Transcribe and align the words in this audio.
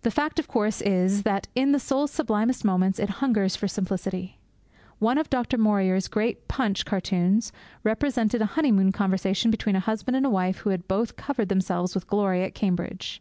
The 0.00 0.10
fact, 0.10 0.38
of 0.38 0.48
course, 0.48 0.80
is 0.80 1.22
that 1.24 1.48
in 1.54 1.72
the 1.72 1.78
soul's 1.78 2.10
sublimest 2.10 2.64
moments 2.64 2.98
it 2.98 3.10
hungers 3.20 3.56
for 3.56 3.68
simplicity. 3.68 4.38
One 5.00 5.18
of 5.18 5.28
Du 5.28 5.44
Maurier's 5.58 6.08
great 6.08 6.48
Punch 6.48 6.86
cartoons 6.86 7.52
represented 7.82 8.40
a 8.40 8.46
honeymoon 8.56 8.90
conversation 8.90 9.50
between 9.50 9.76
a 9.76 9.80
husband 9.80 10.16
and 10.16 10.32
wife 10.32 10.60
who 10.60 10.70
had 10.70 10.88
both 10.88 11.16
covered 11.16 11.50
themselves 11.50 11.94
with 11.94 12.06
glory 12.06 12.42
at 12.42 12.54
Cambridge. 12.54 13.20